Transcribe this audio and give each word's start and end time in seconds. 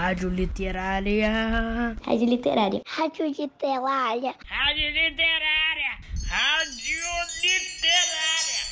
Rádio 0.00 0.30
Literária. 0.30 1.94
Rádio 2.02 2.26
Literária. 2.26 2.82
Rádio 2.86 3.26
Literária. 3.26 4.34
Rádio 4.46 4.86
Literária. 4.88 5.90
Rádio 6.26 7.02
Literária. 7.42 8.64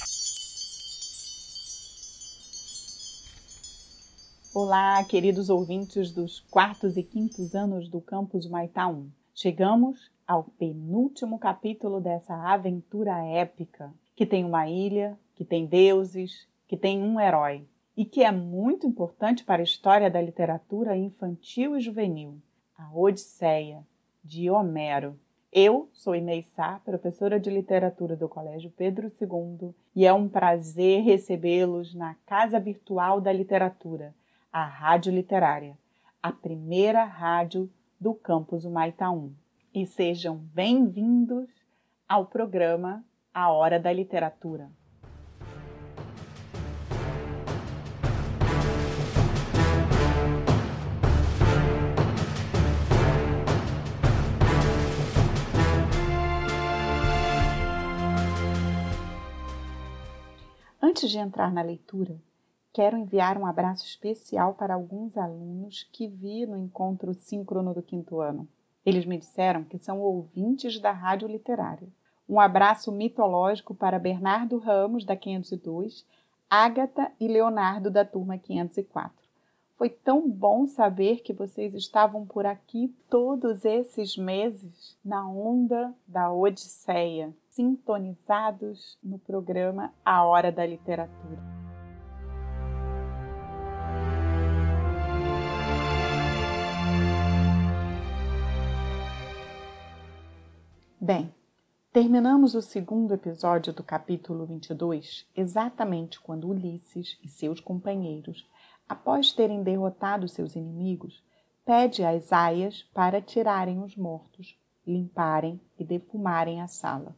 Olá, 4.54 5.04
queridos 5.04 5.50
ouvintes 5.50 6.12
dos 6.12 6.40
quartos 6.50 6.96
e 6.96 7.02
quintos 7.02 7.54
anos 7.54 7.90
do 7.90 8.00
campus 8.00 8.48
Maitá 8.48 8.88
1. 8.88 9.10
Chegamos 9.34 10.10
ao 10.26 10.44
penúltimo 10.44 11.38
capítulo 11.38 12.00
dessa 12.00 12.34
aventura 12.50 13.22
épica, 13.26 13.92
que 14.16 14.24
tem 14.24 14.46
uma 14.46 14.66
ilha, 14.66 15.14
que 15.34 15.44
tem 15.44 15.66
deuses, 15.66 16.48
que 16.66 16.74
tem 16.74 17.02
um 17.02 17.20
herói 17.20 17.66
e 17.98 18.04
que 18.04 18.22
é 18.22 18.30
muito 18.30 18.86
importante 18.86 19.42
para 19.42 19.60
a 19.60 19.64
história 19.64 20.08
da 20.08 20.22
literatura 20.22 20.96
infantil 20.96 21.76
e 21.76 21.80
juvenil, 21.80 22.40
a 22.76 22.96
Odisseia, 22.96 23.84
de 24.22 24.48
Homero. 24.48 25.18
Eu 25.50 25.88
sou 25.92 26.14
Inês 26.14 26.46
Sá, 26.54 26.80
professora 26.84 27.40
de 27.40 27.50
literatura 27.50 28.14
do 28.14 28.28
Colégio 28.28 28.70
Pedro 28.70 29.10
II, 29.20 29.74
e 29.96 30.06
é 30.06 30.12
um 30.12 30.28
prazer 30.28 31.02
recebê-los 31.02 31.92
na 31.92 32.14
Casa 32.24 32.60
Virtual 32.60 33.20
da 33.20 33.32
Literatura, 33.32 34.14
a 34.52 34.64
Rádio 34.64 35.12
Literária, 35.12 35.76
a 36.22 36.30
primeira 36.30 37.02
rádio 37.02 37.68
do 38.00 38.14
campus 38.14 38.64
Humaitá 38.64 39.10
1. 39.10 39.32
E 39.74 39.84
sejam 39.84 40.36
bem-vindos 40.36 41.50
ao 42.08 42.26
programa 42.26 43.04
A 43.34 43.50
Hora 43.50 43.80
da 43.80 43.92
Literatura. 43.92 44.70
Antes 60.98 61.12
de 61.12 61.18
entrar 61.18 61.52
na 61.52 61.62
leitura, 61.62 62.20
quero 62.72 62.96
enviar 62.96 63.38
um 63.38 63.46
abraço 63.46 63.86
especial 63.86 64.54
para 64.54 64.74
alguns 64.74 65.16
alunos 65.16 65.88
que 65.92 66.08
vi 66.08 66.44
no 66.44 66.56
encontro 66.56 67.14
síncrono 67.14 67.72
do 67.72 67.80
quinto 67.80 68.18
ano. 68.18 68.48
Eles 68.84 69.06
me 69.06 69.16
disseram 69.16 69.62
que 69.62 69.78
são 69.78 70.00
ouvintes 70.00 70.80
da 70.80 70.90
Rádio 70.90 71.28
Literária. 71.28 71.86
Um 72.28 72.40
abraço 72.40 72.90
mitológico 72.90 73.76
para 73.76 73.96
Bernardo 73.96 74.58
Ramos, 74.58 75.04
da 75.04 75.14
502, 75.14 76.04
Ágata 76.50 77.12
e 77.20 77.28
Leonardo, 77.28 77.92
da 77.92 78.04
turma 78.04 78.36
504. 78.36 79.27
Foi 79.78 79.88
tão 79.88 80.28
bom 80.28 80.66
saber 80.66 81.20
que 81.20 81.32
vocês 81.32 81.72
estavam 81.72 82.26
por 82.26 82.44
aqui 82.44 82.92
todos 83.08 83.64
esses 83.64 84.16
meses 84.16 84.98
na 85.04 85.24
onda 85.30 85.94
da 86.04 86.32
Odisseia 86.32 87.32
sintonizados 87.48 88.98
no 89.00 89.20
programa 89.20 89.94
A 90.04 90.24
Hora 90.24 90.50
da 90.50 90.66
Literatura. 90.66 91.38
Bem, 101.00 101.32
terminamos 101.92 102.56
o 102.56 102.60
segundo 102.60 103.14
episódio 103.14 103.72
do 103.72 103.84
capítulo 103.84 104.44
22 104.44 105.24
exatamente 105.36 106.18
quando 106.18 106.48
Ulisses 106.48 107.16
e 107.22 107.28
seus 107.28 107.60
companheiros, 107.60 108.44
após 108.88 109.32
terem 109.32 109.62
derrotado 109.62 110.28
seus 110.28 110.56
inimigos, 110.56 111.22
pede 111.64 112.02
às 112.02 112.32
aias 112.32 112.82
para 112.94 113.20
tirarem 113.20 113.82
os 113.82 113.96
mortos, 113.96 114.58
limparem 114.86 115.60
e 115.78 115.84
defumarem 115.84 116.62
a 116.62 116.66
sala. 116.66 117.14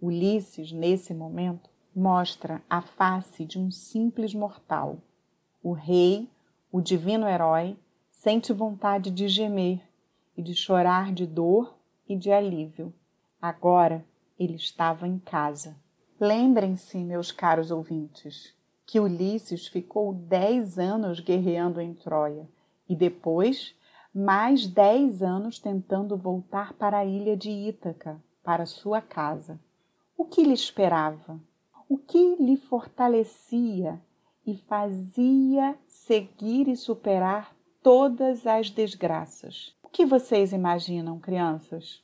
Ulisses, 0.00 0.70
nesse 0.70 1.12
momento, 1.12 1.68
mostra 1.94 2.62
a 2.68 2.80
face 2.80 3.44
de 3.44 3.58
um 3.58 3.70
simples 3.70 4.34
mortal. 4.34 4.98
O 5.62 5.72
rei, 5.72 6.30
o 6.70 6.80
divino 6.80 7.26
herói, 7.26 7.76
sente 8.10 8.52
vontade 8.52 9.10
de 9.10 9.28
gemer 9.28 9.80
e 10.36 10.42
de 10.42 10.54
chorar 10.54 11.12
de 11.12 11.26
dor 11.26 11.76
e 12.08 12.16
de 12.16 12.30
alívio. 12.30 12.92
Agora 13.40 14.04
ele 14.38 14.54
estava 14.54 15.06
em 15.06 15.18
casa. 15.18 15.76
Lembrem-se, 16.18 16.98
meus 16.98 17.32
caros 17.32 17.70
ouvintes, 17.70 18.54
que 18.86 19.00
Ulisses 19.00 19.66
ficou 19.66 20.12
dez 20.12 20.78
anos 20.78 21.20
guerreando 21.20 21.80
em 21.80 21.94
Troia 21.94 22.48
e 22.88 22.94
depois 22.94 23.74
mais 24.14 24.66
dez 24.66 25.22
anos 25.22 25.58
tentando 25.58 26.16
voltar 26.16 26.72
para 26.74 26.98
a 26.98 27.04
ilha 27.04 27.36
de 27.36 27.50
Ítaca, 27.50 28.22
para 28.44 28.66
sua 28.66 29.00
casa. 29.00 29.58
O 30.16 30.24
que 30.24 30.44
lhe 30.44 30.52
esperava? 30.52 31.40
O 31.88 31.98
que 31.98 32.36
lhe 32.36 32.56
fortalecia 32.56 34.00
e 34.46 34.56
fazia 34.56 35.76
seguir 35.86 36.68
e 36.68 36.76
superar 36.76 37.56
todas 37.82 38.46
as 38.46 38.70
desgraças? 38.70 39.74
O 39.82 39.88
que 39.88 40.06
vocês 40.06 40.52
imaginam, 40.52 41.18
crianças? 41.18 42.02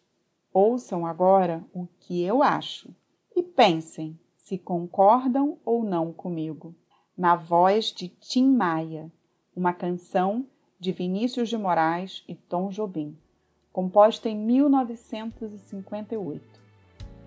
Ouçam 0.52 1.06
agora 1.06 1.64
o 1.72 1.86
que 2.00 2.22
eu 2.22 2.42
acho 2.42 2.92
e 3.36 3.42
pensem 3.42 4.18
se 4.50 4.58
concordam 4.58 5.56
ou 5.64 5.82
não 5.84 6.12
comigo. 6.12 6.74
Na 7.16 7.36
voz 7.36 7.92
de 7.92 8.08
Tim 8.08 8.48
Maia, 8.48 9.08
uma 9.54 9.72
canção 9.72 10.44
de 10.76 10.90
Vinícius 10.90 11.48
de 11.48 11.56
Moraes 11.56 12.24
e 12.26 12.34
Tom 12.34 12.70
Jobim, 12.70 13.16
composta 13.72 14.28
em 14.28 14.36
1958. 14.36 16.42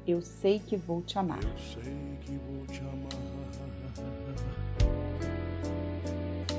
Eu 0.05 0.21
sei 0.21 0.59
que 0.59 0.75
vou 0.75 1.01
te 1.01 1.17
amar. 1.17 1.41
Eu 1.41 1.57
sei 1.57 2.17
que 2.25 2.35
vou 2.35 2.65
te 2.65 2.81
amar 2.81 3.07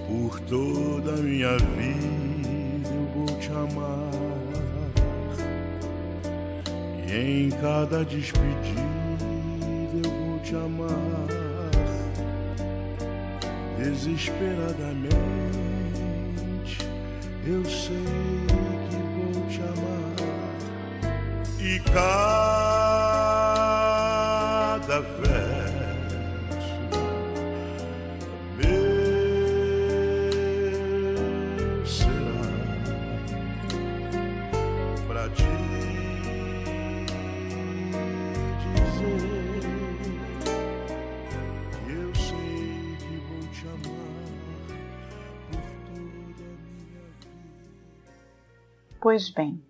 por 0.09 0.41
toda 0.49 1.13
a 1.13 1.19
minha 1.19 1.59
vida. 1.59 2.89
Eu 2.89 3.05
vou 3.13 3.27
te 3.39 3.51
amar 3.51 4.15
e 7.07 7.45
em 7.45 7.51
cada 7.51 8.03
despedida 8.03 9.04
eu 10.55 10.55
vou 10.55 10.55
te 10.55 10.57
amar 10.57 11.27
desesperadamente. 13.79 16.79
Eu 17.47 17.63
sei 17.65 18.05
que 18.89 18.97
vou 19.15 19.33
te 19.49 19.61
amar 19.61 20.17
e 21.61 21.79
cada 21.91 22.74
Pois 49.05 49.29
bem, 49.29 49.63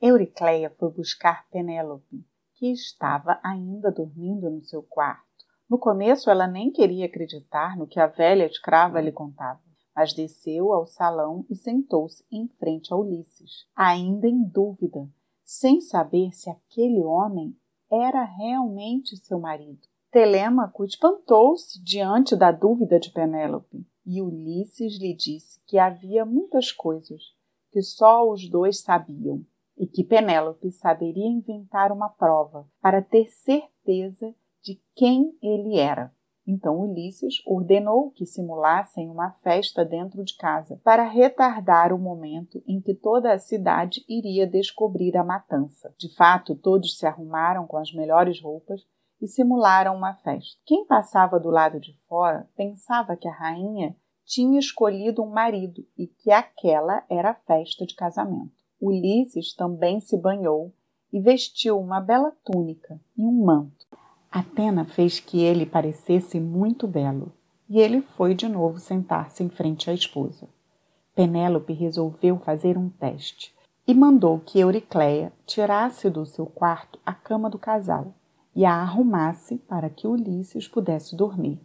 Euricleia 0.00 0.68
foi 0.68 0.90
buscar 0.90 1.48
Penélope, 1.50 2.26
que 2.56 2.66
estava 2.72 3.38
ainda 3.40 3.92
dormindo 3.92 4.50
no 4.50 4.60
seu 4.60 4.82
quarto. 4.82 5.22
No 5.70 5.78
começo, 5.78 6.28
ela 6.28 6.48
nem 6.48 6.72
queria 6.72 7.06
acreditar 7.06 7.76
no 7.76 7.86
que 7.86 8.00
a 8.00 8.08
velha 8.08 8.44
escrava 8.44 9.00
lhe 9.00 9.12
contava, 9.12 9.60
mas 9.94 10.12
desceu 10.12 10.72
ao 10.72 10.84
salão 10.84 11.46
e 11.48 11.54
sentou-se 11.54 12.24
em 12.28 12.48
frente 12.58 12.92
a 12.92 12.96
Ulisses, 12.96 13.68
ainda 13.76 14.26
em 14.26 14.42
dúvida, 14.42 15.08
sem 15.44 15.80
saber 15.80 16.32
se 16.32 16.50
aquele 16.50 17.04
homem 17.04 17.56
era 17.88 18.24
realmente 18.24 19.16
seu 19.16 19.38
marido. 19.38 19.86
Telêmaco 20.10 20.84
espantou-se 20.84 21.80
diante 21.84 22.34
da 22.34 22.50
dúvida 22.50 22.98
de 22.98 23.12
Penélope, 23.12 23.86
e 24.04 24.20
Ulisses 24.20 24.98
lhe 24.98 25.14
disse 25.14 25.60
que 25.68 25.78
havia 25.78 26.24
muitas 26.24 26.72
coisas 26.72 27.40
que 27.72 27.82
só 27.82 28.28
os 28.28 28.48
dois 28.48 28.80
sabiam 28.80 29.44
e 29.76 29.86
que 29.86 30.04
Penélope 30.04 30.70
saberia 30.70 31.26
inventar 31.26 31.90
uma 31.90 32.08
prova 32.08 32.68
para 32.80 33.02
ter 33.02 33.26
certeza 33.26 34.32
de 34.62 34.80
quem 34.94 35.36
ele 35.42 35.78
era. 35.78 36.12
Então 36.46 36.80
Ulisses 36.80 37.36
ordenou 37.46 38.10
que 38.10 38.26
simulassem 38.26 39.08
uma 39.08 39.30
festa 39.42 39.84
dentro 39.84 40.24
de 40.24 40.36
casa 40.36 40.80
para 40.84 41.08
retardar 41.08 41.92
o 41.92 41.98
momento 41.98 42.62
em 42.66 42.80
que 42.80 42.94
toda 42.94 43.32
a 43.32 43.38
cidade 43.38 44.04
iria 44.08 44.46
descobrir 44.46 45.16
a 45.16 45.24
matança. 45.24 45.94
De 45.96 46.12
fato, 46.14 46.54
todos 46.54 46.98
se 46.98 47.06
arrumaram 47.06 47.66
com 47.66 47.76
as 47.76 47.92
melhores 47.92 48.42
roupas 48.42 48.82
e 49.20 49.26
simularam 49.28 49.96
uma 49.96 50.14
festa. 50.14 50.60
Quem 50.66 50.84
passava 50.84 51.38
do 51.38 51.48
lado 51.48 51.78
de 51.78 51.96
fora 52.08 52.48
pensava 52.56 53.16
que 53.16 53.28
a 53.28 53.32
rainha 53.32 53.96
tinha 54.24 54.58
escolhido 54.58 55.22
um 55.22 55.30
marido 55.30 55.86
e 55.96 56.06
que 56.06 56.30
aquela 56.30 57.04
era 57.08 57.30
a 57.30 57.34
festa 57.34 57.84
de 57.84 57.94
casamento. 57.94 58.52
Ulisses 58.80 59.54
também 59.54 60.00
se 60.00 60.16
banhou 60.16 60.72
e 61.12 61.20
vestiu 61.20 61.78
uma 61.78 62.00
bela 62.00 62.32
túnica 62.44 63.00
e 63.16 63.22
um 63.22 63.44
manto. 63.44 63.86
Atena 64.30 64.84
fez 64.84 65.20
que 65.20 65.42
ele 65.42 65.66
parecesse 65.66 66.40
muito 66.40 66.88
belo 66.88 67.32
e 67.68 67.78
ele 67.78 68.00
foi 68.00 68.34
de 68.34 68.48
novo 68.48 68.78
sentar-se 68.78 69.42
em 69.42 69.48
frente 69.48 69.90
à 69.90 69.94
esposa. 69.94 70.48
Penélope 71.14 71.72
resolveu 71.72 72.38
fazer 72.38 72.78
um 72.78 72.88
teste 72.88 73.54
e 73.86 73.94
mandou 73.94 74.38
que 74.40 74.58
Euricleia 74.58 75.32
tirasse 75.46 76.08
do 76.08 76.24
seu 76.24 76.46
quarto 76.46 76.98
a 77.04 77.12
cama 77.12 77.50
do 77.50 77.58
casal 77.58 78.14
e 78.54 78.64
a 78.64 78.74
arrumasse 78.74 79.58
para 79.58 79.90
que 79.90 80.06
Ulisses 80.06 80.66
pudesse 80.68 81.16
dormir. 81.16 81.60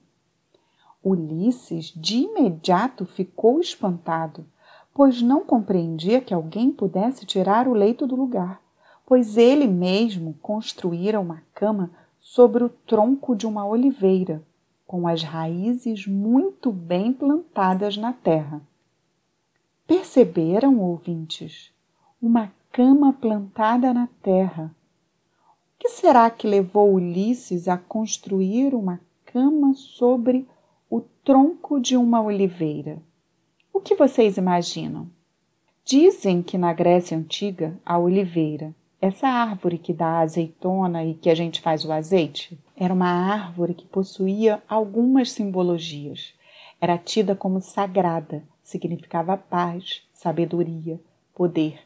Ulisses 1.08 1.94
de 1.96 2.18
imediato 2.18 3.06
ficou 3.06 3.62
espantado, 3.62 4.46
pois 4.94 5.22
não 5.22 5.46
compreendia 5.46 6.20
que 6.20 6.34
alguém 6.34 6.70
pudesse 6.70 7.26
tirar 7.26 7.66
o 7.66 7.74
leito 7.74 8.06
do 8.06 8.14
lugar, 8.14 8.62
pois 9.06 9.38
ele 9.38 9.68
mesmo 9.68 10.34
construíra 10.42 11.18
uma 11.18 11.42
cama 11.54 11.92
sobre 12.20 12.62
o 12.62 12.70
tronco 12.70 13.38
de 13.38 13.48
uma 13.48 13.66
oliveira, 13.66 14.44
com 14.86 15.08
as 15.08 15.24
raízes 15.24 16.06
muito 16.06 16.74
bem 16.74 17.14
plantadas 17.14 17.96
na 17.96 18.12
terra. 18.12 18.62
Perceberam, 19.88 20.78
ouvintes? 20.78 21.72
Uma 22.22 22.52
cama 22.70 23.14
plantada 23.14 23.94
na 23.94 24.10
terra. 24.22 24.76
O 25.74 25.80
que 25.80 25.88
será 25.88 26.30
que 26.30 26.46
levou 26.46 26.96
Ulisses 26.96 27.70
a 27.70 27.78
construir 27.78 28.76
uma 28.76 29.00
cama 29.26 29.74
sobre 29.74 30.46
o 30.90 31.02
tronco 31.02 31.82
de 31.82 31.98
uma 31.98 32.22
oliveira? 32.22 33.02
O 33.74 33.82
que 33.82 33.94
vocês 33.94 34.38
imaginam? 34.38 35.10
Dizem 35.84 36.42
que 36.42 36.58
na 36.58 36.72
Grécia 36.72 37.18
Antiga 37.18 37.78
a 37.86 37.98
oliveira, 37.98 38.74
essa 39.02 39.28
árvore 39.28 39.78
que 39.78 39.94
dá 39.94 40.20
azeitona 40.20 41.04
e 41.04 41.14
que 41.14 41.30
a 41.30 41.36
gente 41.36 41.60
faz 41.60 41.84
o 41.84 41.92
azeite, 41.92 42.58
era 42.76 42.94
uma 42.94 43.10
árvore 43.10 43.74
que 43.74 43.86
possuía 43.86 44.64
algumas 44.68 45.32
simbologias. 45.32 46.34
Era 46.80 46.98
tida 46.98 47.36
como 47.36 47.60
sagrada, 47.60 48.44
significava 48.64 49.36
paz, 49.36 50.04
sabedoria, 50.14 51.00
poder. 51.36 51.82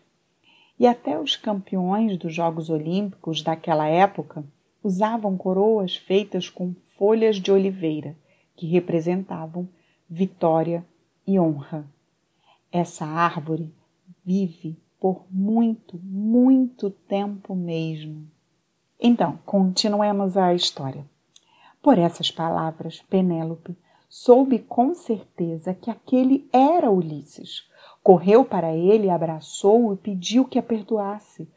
E 0.79 0.85
até 0.85 1.19
os 1.19 1.35
campeões 1.35 2.17
dos 2.17 2.33
Jogos 2.33 2.69
Olímpicos 2.69 3.41
daquela 3.41 3.87
época 3.87 4.43
usavam 4.83 5.35
coroas 5.35 5.95
feitas 5.95 6.49
com 6.49 6.75
folhas 6.97 7.37
de 7.37 7.51
oliveira, 7.51 8.15
que 8.61 8.67
representavam 8.67 9.67
vitória 10.07 10.85
e 11.25 11.39
honra. 11.39 11.83
Essa 12.71 13.05
árvore 13.07 13.73
vive 14.23 14.77
por 14.99 15.25
muito, 15.31 15.97
muito 16.03 16.91
tempo 16.91 17.55
mesmo. 17.55 18.27
Então, 18.99 19.39
continuemos 19.47 20.37
a 20.37 20.53
história. 20.53 21.03
Por 21.81 21.97
essas 21.97 22.29
palavras, 22.29 23.01
Penélope 23.09 23.75
soube 24.07 24.59
com 24.59 24.93
certeza 24.93 25.73
que 25.73 25.89
aquele 25.89 26.47
era 26.53 26.91
Ulisses. 26.91 27.67
Correu 28.03 28.45
para 28.45 28.75
ele, 28.75 29.09
abraçou-o 29.09 29.95
e 29.95 29.97
pediu 29.97 30.45
que 30.45 30.59
a 30.59 30.63
perdoasse 30.63 31.49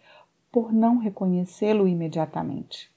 por 0.50 0.72
não 0.72 0.96
reconhecê-lo 0.96 1.86
imediatamente. 1.86 2.90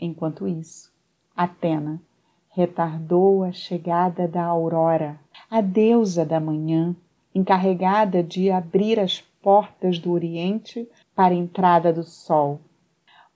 Enquanto 0.00 0.48
isso, 0.48 0.92
Atena 1.36 2.02
retardou 2.50 3.44
a 3.44 3.52
chegada 3.52 4.28
da 4.28 4.44
aurora, 4.44 5.18
a 5.50 5.60
deusa 5.60 6.24
da 6.24 6.38
manhã, 6.38 6.94
encarregada 7.34 8.22
de 8.22 8.50
abrir 8.50 8.98
as 8.98 9.20
portas 9.20 9.98
do 9.98 10.12
Oriente 10.12 10.88
para 11.14 11.32
a 11.32 11.36
entrada 11.36 11.92
do 11.92 12.02
sol, 12.02 12.60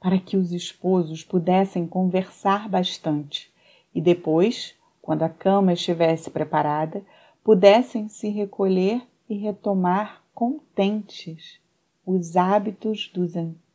para 0.00 0.18
que 0.18 0.36
os 0.36 0.52
esposos 0.52 1.24
pudessem 1.24 1.86
conversar 1.86 2.68
bastante 2.68 3.54
e 3.94 4.00
depois, 4.00 4.74
quando 5.00 5.22
a 5.22 5.28
cama 5.28 5.72
estivesse 5.72 6.30
preparada, 6.30 7.02
pudessem 7.44 8.08
se 8.08 8.28
recolher 8.28 9.02
e 9.28 9.36
retomar 9.36 10.22
contentes 10.34 11.60
os 12.04 12.36
hábitos 12.36 13.10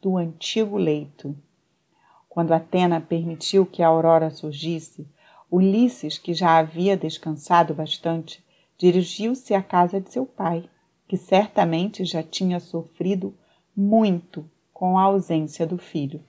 do 0.02 0.18
antigo 0.18 0.78
leito. 0.78 1.36
Quando 2.28 2.52
Atena 2.52 3.00
permitiu 3.00 3.66
que 3.66 3.82
a 3.82 3.88
aurora 3.88 4.30
surgisse, 4.30 5.08
Ulisses, 5.52 6.18
que 6.18 6.34
já 6.34 6.58
havia 6.58 6.96
descansado 6.96 7.74
bastante, 7.74 8.44
dirigiu-se 8.78 9.54
à 9.54 9.64
casa 9.64 10.00
de 10.00 10.12
seu 10.12 10.26
pai, 10.26 10.70
que 11.08 11.18
certamente 11.18 12.06
já 12.06 12.22
tinha 12.22 12.60
sofrido 12.60 13.36
muito 13.76 14.50
com 14.72 14.98
a 14.98 15.04
ausência 15.04 15.66
do 15.66 15.78
filho. 15.78 16.24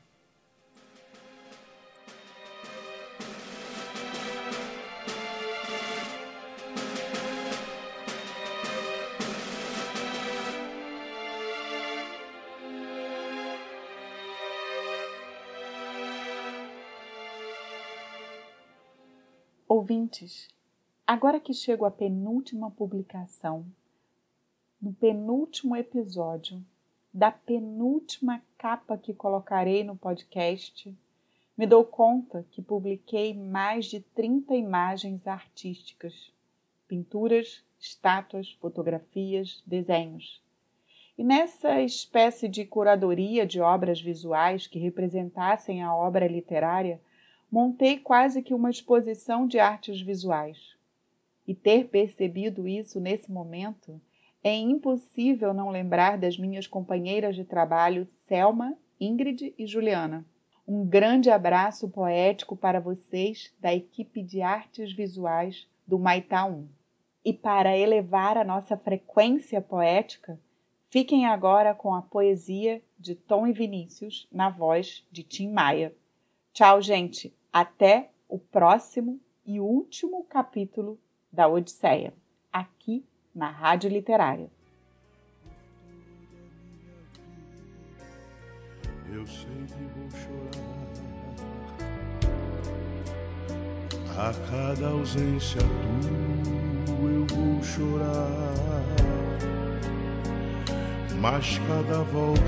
Ouvintes, 19.73 20.49
agora 21.07 21.39
que 21.39 21.55
chego 21.55 21.85
à 21.85 21.93
penúltima 21.93 22.73
publicação, 22.73 23.65
no 24.83 24.93
penúltimo 24.93 25.77
episódio 25.77 26.61
da 27.15 27.31
penúltima 27.31 28.43
capa 28.59 28.99
que 28.99 29.15
colocarei 29.15 29.85
no 29.85 29.95
podcast, 29.95 30.93
me 31.57 31.69
dou 31.69 31.85
conta 31.85 32.45
que 32.51 32.61
publiquei 32.61 33.33
mais 33.33 33.87
de 33.87 34.01
30 34.01 34.57
imagens 34.57 35.25
artísticas, 35.25 36.33
pinturas, 36.89 37.63
estátuas, 37.79 38.51
fotografias, 38.55 39.63
desenhos. 39.65 40.43
E 41.17 41.23
nessa 41.23 41.81
espécie 41.81 42.49
de 42.49 42.65
curadoria 42.65 43.47
de 43.47 43.61
obras 43.61 44.01
visuais 44.01 44.67
que 44.67 44.81
representassem 44.81 45.81
a 45.81 45.95
obra 45.95 46.27
literária, 46.27 47.01
montei 47.51 47.99
quase 47.99 48.43
que 48.43 48.55
uma 48.55 48.71
exposição 48.71 49.47
de 49.47 49.59
artes 49.59 50.01
visuais. 50.01 50.77
E 51.47 51.55
ter 51.55 51.89
percebido 51.89 52.69
isso 52.69 53.01
nesse 53.01 53.31
momento, 53.31 54.01
é 54.43 54.55
impossível 54.55 55.53
não 55.53 55.71
lembrar 55.71 56.17
das 56.17 56.39
minhas 56.39 56.67
companheiras 56.67 57.35
de 57.35 57.45
trabalho 57.45 58.07
Selma, 58.27 58.77
Ingrid 59.01 59.55
e 59.59 59.67
Juliana. 59.67 60.25
Um 60.67 60.87
grande 60.87 61.31
abraço 61.31 61.89
poético 61.89 62.57
para 62.57 62.81
vocês 62.81 63.53
da 63.59 63.75
equipe 63.75 64.23
de 64.23 64.41
artes 64.41 64.93
visuais 64.93 65.67
do 65.87 65.99
Maitá 65.99 66.45
1. 66.45 66.69
E 67.25 67.33
para 67.33 67.77
elevar 67.77 68.39
a 68.39 68.45
nossa 68.45 68.77
frequência 68.77 69.61
poética, 69.61 70.39
fiquem 70.89 71.27
agora 71.27 71.75
com 71.75 71.95
a 71.95 72.01
poesia 72.01 72.81
de 72.99 73.15
Tom 73.15 73.47
e 73.47 73.53
Vinícius 73.53 74.29
na 74.31 74.49
voz 74.49 75.05
de 75.11 75.23
Tim 75.23 75.51
Maia. 75.51 75.93
Tchau, 76.53 76.81
gente! 76.81 77.35
Até 77.53 78.11
o 78.29 78.39
próximo 78.39 79.21
e 79.45 79.59
último 79.59 80.25
capítulo 80.25 81.01
da 81.33 81.49
Odisseia, 81.49 82.15
aqui 82.53 83.05
na 83.35 83.51
Rádio 83.51 83.91
Literária. 83.91 84.49
Eu 89.13 89.27
sei 89.27 89.67
que 89.67 89.83
vou 89.97 90.11
chorar. 90.13 90.71
A 94.17 94.33
cada 94.49 94.91
ausência 94.91 95.61
tua 96.87 97.09
eu 97.09 97.27
vou 97.27 97.61
chorar. 97.65 98.55
Mas 101.21 101.59
cada 101.67 102.05
volta 102.05 102.41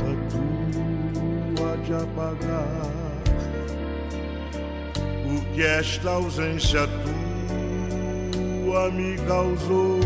tua 1.57 1.77
de 1.79 1.93
apagar 1.93 3.02
que 5.55 5.63
esta 5.63 6.11
ausência 6.11 6.89
tua 8.65 8.91
me 8.91 9.17
causou. 9.27 10.01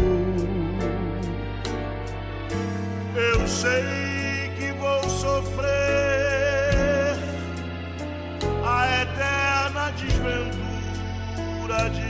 Eu 3.15 3.47
sei 3.47 4.51
que 4.59 4.73
vou 4.73 5.09
sofrer 5.09 5.67
a 8.65 9.03
eterna 9.03 9.91
desventura 9.93 11.91
de 11.91 12.06